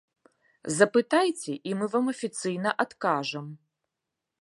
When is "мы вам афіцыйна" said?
1.81-2.69